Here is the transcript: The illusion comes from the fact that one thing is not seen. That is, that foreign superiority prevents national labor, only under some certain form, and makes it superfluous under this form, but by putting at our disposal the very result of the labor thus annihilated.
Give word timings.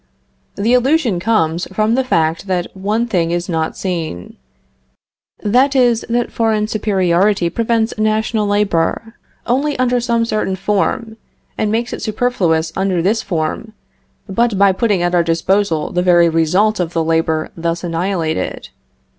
The 0.55 0.73
illusion 0.73 1.19
comes 1.19 1.67
from 1.71 1.93
the 1.93 2.03
fact 2.03 2.47
that 2.47 2.75
one 2.75 3.05
thing 3.05 3.29
is 3.29 3.47
not 3.47 3.77
seen. 3.77 4.35
That 5.43 5.75
is, 5.75 6.03
that 6.09 6.31
foreign 6.31 6.67
superiority 6.67 7.51
prevents 7.51 7.95
national 7.99 8.47
labor, 8.47 9.13
only 9.45 9.77
under 9.77 9.99
some 9.99 10.25
certain 10.25 10.55
form, 10.55 11.17
and 11.55 11.71
makes 11.71 11.93
it 11.93 12.01
superfluous 12.01 12.73
under 12.75 13.03
this 13.03 13.21
form, 13.21 13.73
but 14.27 14.57
by 14.57 14.71
putting 14.71 15.03
at 15.03 15.13
our 15.13 15.23
disposal 15.23 15.91
the 15.91 16.01
very 16.01 16.29
result 16.29 16.79
of 16.79 16.93
the 16.93 17.03
labor 17.03 17.51
thus 17.55 17.83
annihilated. 17.83 18.69